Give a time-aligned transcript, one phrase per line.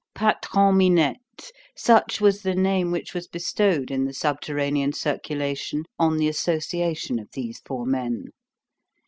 [0.15, 7.19] Patron Minette,—such was the name which was bestowed in the subterranean circulation on the association
[7.19, 8.29] of these four men.